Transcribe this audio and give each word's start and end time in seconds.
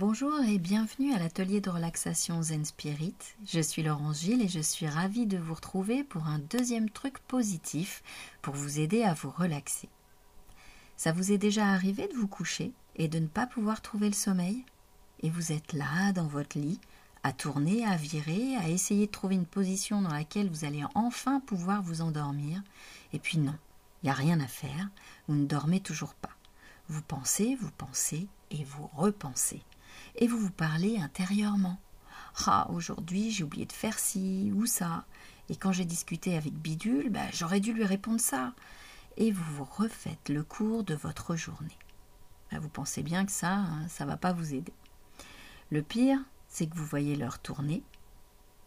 Bonjour 0.00 0.40
et 0.40 0.56
bienvenue 0.56 1.12
à 1.12 1.18
l'atelier 1.18 1.60
de 1.60 1.68
relaxation 1.68 2.40
Zen 2.40 2.64
Spirit. 2.64 3.14
Je 3.44 3.60
suis 3.60 3.82
Laurence 3.82 4.22
Gilles 4.22 4.40
et 4.40 4.48
je 4.48 4.60
suis 4.60 4.86
ravie 4.86 5.26
de 5.26 5.36
vous 5.36 5.52
retrouver 5.52 6.04
pour 6.04 6.26
un 6.26 6.38
deuxième 6.38 6.88
truc 6.88 7.18
positif 7.28 8.02
pour 8.40 8.54
vous 8.54 8.80
aider 8.80 9.02
à 9.02 9.12
vous 9.12 9.28
relaxer. 9.28 9.90
Ça 10.96 11.12
vous 11.12 11.32
est 11.32 11.36
déjà 11.36 11.66
arrivé 11.66 12.08
de 12.08 12.14
vous 12.14 12.28
coucher 12.28 12.72
et 12.96 13.08
de 13.08 13.18
ne 13.18 13.26
pas 13.26 13.46
pouvoir 13.46 13.82
trouver 13.82 14.06
le 14.06 14.14
sommeil? 14.14 14.64
Et 15.22 15.28
vous 15.28 15.52
êtes 15.52 15.74
là, 15.74 16.12
dans 16.12 16.28
votre 16.28 16.58
lit, 16.58 16.80
à 17.22 17.34
tourner, 17.34 17.84
à 17.84 17.96
virer, 17.96 18.56
à 18.56 18.70
essayer 18.70 19.04
de 19.04 19.12
trouver 19.12 19.34
une 19.34 19.44
position 19.44 20.00
dans 20.00 20.14
laquelle 20.14 20.48
vous 20.48 20.64
allez 20.64 20.82
enfin 20.94 21.40
pouvoir 21.40 21.82
vous 21.82 22.00
endormir. 22.00 22.62
Et 23.12 23.18
puis 23.18 23.36
non, 23.36 23.56
il 24.02 24.06
n'y 24.06 24.10
a 24.10 24.14
rien 24.14 24.40
à 24.40 24.46
faire, 24.46 24.88
vous 25.28 25.34
ne 25.34 25.44
dormez 25.44 25.80
toujours 25.80 26.14
pas. 26.14 26.34
Vous 26.88 27.02
pensez, 27.02 27.54
vous 27.60 27.70
pensez 27.76 28.28
et 28.50 28.64
vous 28.64 28.88
repensez 28.94 29.62
et 30.16 30.26
vous 30.26 30.38
vous 30.38 30.50
parlez 30.50 30.98
intérieurement. 30.98 31.78
Ah, 32.46 32.68
aujourd'hui 32.70 33.30
j'ai 33.30 33.44
oublié 33.44 33.66
de 33.66 33.72
faire 33.72 33.98
ci 33.98 34.52
ou 34.54 34.66
ça. 34.66 35.04
Et 35.48 35.56
quand 35.56 35.72
j'ai 35.72 35.84
discuté 35.84 36.36
avec 36.36 36.54
Bidule, 36.54 37.10
ben, 37.10 37.28
j'aurais 37.32 37.60
dû 37.60 37.72
lui 37.72 37.84
répondre 37.84 38.20
ça. 38.20 38.54
Et 39.16 39.32
vous 39.32 39.56
vous 39.56 39.64
refaites 39.64 40.28
le 40.28 40.44
cours 40.44 40.84
de 40.84 40.94
votre 40.94 41.36
journée. 41.36 41.78
Ben, 42.50 42.58
vous 42.60 42.68
pensez 42.68 43.02
bien 43.02 43.26
que 43.26 43.32
ça, 43.32 43.54
hein, 43.54 43.88
ça 43.88 44.04
ne 44.04 44.10
va 44.10 44.16
pas 44.16 44.32
vous 44.32 44.54
aider. 44.54 44.72
Le 45.70 45.82
pire, 45.82 46.18
c'est 46.48 46.66
que 46.66 46.76
vous 46.76 46.84
voyez 46.84 47.16
l'heure 47.16 47.38
tourner 47.38 47.82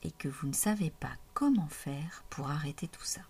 et 0.04 0.12
que 0.12 0.28
vous 0.28 0.48
ne 0.48 0.54
savez 0.54 0.90
pas 0.90 1.12
comment 1.34 1.68
faire 1.68 2.24
pour 2.30 2.50
arrêter 2.50 2.88
tout 2.88 3.04
ça. 3.04 3.22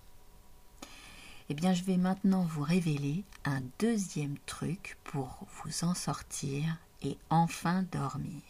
Eh 1.49 1.53
bien, 1.53 1.73
je 1.73 1.83
vais 1.83 1.97
maintenant 1.97 2.43
vous 2.43 2.63
révéler 2.63 3.23
un 3.45 3.61
deuxième 3.79 4.37
truc 4.45 4.97
pour 5.03 5.45
vous 5.55 5.83
en 5.83 5.93
sortir 5.93 6.77
et 7.03 7.17
enfin 7.29 7.83
dormir. 7.91 8.41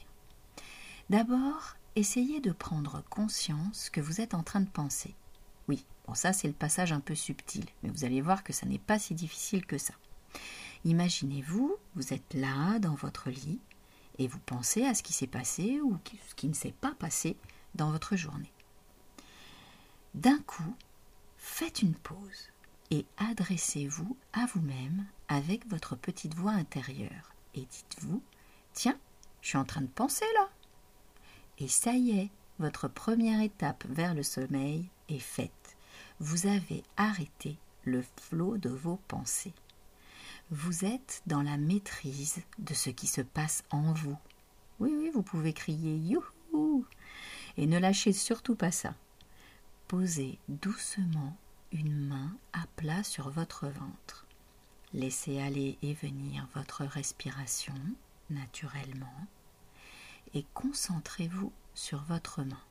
D'abord, 1.10 1.76
essayez 1.96 2.40
de 2.40 2.52
prendre 2.52 3.04
conscience 3.10 3.90
que 3.90 4.02
vous 4.02 4.22
êtes 4.22 4.34
en 4.34 4.44
train 4.44 4.62
de 4.62 4.70
penser. 4.70 5.14
Oui, 5.68 5.86
bon 6.08 6.14
ça 6.14 6.34
c'est 6.34 6.48
le 6.48 6.54
passage 6.54 6.92
un 6.92 7.00
peu 7.00 7.16
subtil, 7.16 7.66
mais 7.82 7.90
vous 7.90 8.06
allez 8.06 8.22
voir 8.22 8.44
que 8.44 8.54
ça 8.54 8.66
n'est 8.66 8.80
pas 8.80 9.00
si 9.00 9.14
difficile 9.14 9.66
que 9.66 9.78
ça. 9.78 9.94
Imaginez-vous, 10.86 11.76
vous 11.96 12.14
êtes 12.14 12.34
là 12.34 12.80
dans 12.80 12.96
votre 12.96 13.30
lit 13.30 13.60
et 14.20 14.28
vous 14.28 14.40
pensez 14.40 14.86
à 14.86 14.94
ce 14.94 15.04
qui 15.04 15.14
s'est 15.14 15.28
passé 15.28 15.80
ou 15.82 15.98
ce 16.30 16.36
qui 16.36 16.48
ne 16.48 16.54
s'est 16.54 16.74
pas 16.80 16.94
passé 16.94 17.38
dans 17.76 17.92
votre 17.92 18.16
journée. 18.16 18.52
D'un 20.14 20.40
coup, 20.40 20.76
faites 21.38 21.82
une 21.82 21.96
pause 21.96 22.50
et 22.92 23.06
adressez-vous 23.18 24.16
à 24.34 24.46
vous-même 24.46 25.06
avec 25.28 25.68
votre 25.68 25.96
petite 25.96 26.36
voix 26.36 26.52
intérieure 26.52 27.34
et 27.56 27.62
dites-vous 27.62 28.22
Tiens, 28.74 28.98
je 29.42 29.50
suis 29.50 29.58
en 29.58 29.66
train 29.66 29.82
de 29.82 29.88
penser 29.88 30.26
là. 30.36 30.50
Et 31.60 31.68
ça 31.68 31.94
y 31.94 32.20
est, 32.20 32.30
votre 32.60 32.88
première 32.88 33.42
étape 33.42 33.86
vers 33.88 34.14
le 34.14 34.24
sommeil 34.24 34.90
est 35.10 35.20
faite. 35.20 35.78
Vous 36.20 36.48
avez 36.48 36.84
arrêté 36.98 37.58
le 37.84 38.04
flot 38.18 38.58
de 38.58 38.70
vos 38.70 38.98
pensées. 39.08 39.54
Vous 40.50 40.86
êtes 40.86 41.22
dans 41.26 41.42
la 41.42 41.58
maîtrise 41.58 42.42
de 42.60 42.74
ce 42.74 42.90
qui 42.90 43.08
se 43.08 43.22
passe 43.22 43.64
en 43.70 43.94
vous. 43.94 44.18
Oui, 44.80 44.94
oui, 44.98 45.10
vous 45.14 45.24
pouvez 45.24 45.54
crier 45.54 45.96
youhou 45.96 46.86
et 47.58 47.68
ne 47.68 47.78
lâchez 47.78 48.14
surtout 48.14 48.56
pas 48.56 48.72
ça. 48.72 48.96
Posez 49.88 50.40
doucement 50.48 51.38
une 51.72 52.08
main 52.08 52.36
à 52.54 52.66
plat 52.76 53.04
sur 53.04 53.30
votre 53.30 53.68
ventre. 53.68 54.26
Laissez 54.94 55.42
aller 55.42 55.78
et 55.82 55.94
venir 55.94 56.48
votre 56.56 56.84
respiration 56.84 57.74
naturellement 58.30 59.28
et 60.34 60.46
concentrez-vous 60.54 61.52
sur 61.74 62.04
votre 62.04 62.44
main. 62.44 62.64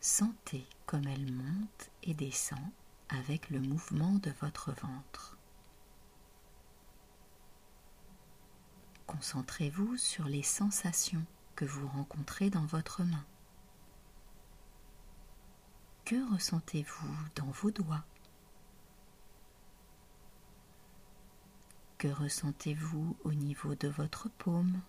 Sentez 0.00 0.66
comme 0.86 1.06
elle 1.06 1.32
monte 1.32 1.90
et 2.02 2.14
descend 2.14 2.70
avec 3.08 3.50
le 3.50 3.60
mouvement 3.60 4.12
de 4.12 4.30
votre 4.40 4.72
ventre. 4.72 5.38
Concentrez-vous 9.06 9.96
sur 9.96 10.24
les 10.26 10.42
sensations 10.42 11.24
que 11.56 11.64
vous 11.64 11.86
rencontrez 11.88 12.50
dans 12.50 12.66
votre 12.66 13.02
main. 13.04 13.24
Que 16.04 16.32
ressentez-vous 16.32 17.14
dans 17.36 17.50
vos 17.50 17.70
doigts? 17.70 18.04
Que 22.04 22.10
ressentez-vous 22.10 23.16
au 23.24 23.32
niveau 23.32 23.74
de 23.74 23.88
votre 23.88 24.28
paume? 24.28 24.82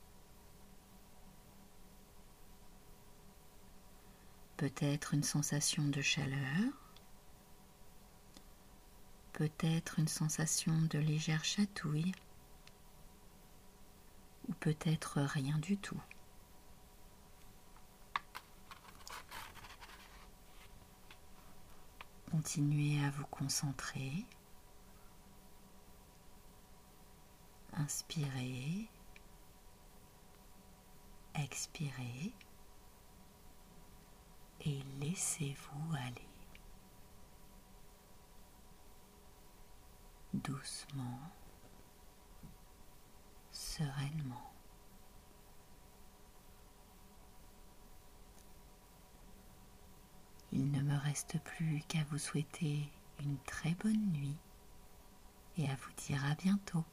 Peut-être 4.58 5.14
une 5.14 5.24
sensation 5.24 5.88
de 5.88 6.02
chaleur, 6.02 6.74
peut-être 9.32 9.98
une 10.00 10.10
sensation 10.10 10.74
de 10.90 11.00
légère 11.00 11.46
chatouille, 11.46 12.12
ou 14.50 14.54
peut-être 14.56 15.22
rien 15.22 15.58
du 15.60 15.78
tout. 15.78 16.02
Continuez 22.30 23.02
à 23.06 23.10
vous 23.12 23.28
concentrer 23.28 24.26
Inspirez, 27.86 28.90
expirez 31.36 32.34
et 34.62 34.82
laissez-vous 35.00 35.94
aller. 35.94 36.28
Doucement, 40.34 41.20
sereinement. 43.52 44.52
Il 50.52 50.72
ne 50.72 50.82
me 50.82 50.98
reste 50.98 51.38
plus 51.44 51.84
qu'à 51.88 52.04
vous 52.06 52.18
souhaiter 52.18 52.92
une 53.20 53.38
très 53.46 53.76
bonne 53.76 54.12
nuit 54.12 54.40
et 55.60 55.70
à 55.70 55.76
vous 55.76 55.94
dire 56.08 56.26
à 56.26 56.34
bientôt. 56.34 56.84